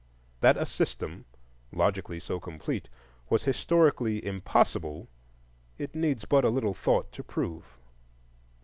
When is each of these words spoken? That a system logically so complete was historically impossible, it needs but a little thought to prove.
That 0.39 0.57
a 0.57 0.65
system 0.65 1.25
logically 1.71 2.19
so 2.19 2.39
complete 2.39 2.89
was 3.29 3.43
historically 3.43 4.25
impossible, 4.25 5.09
it 5.77 5.93
needs 5.93 6.25
but 6.25 6.43
a 6.43 6.49
little 6.49 6.73
thought 6.73 7.11
to 7.11 7.23
prove. 7.23 7.77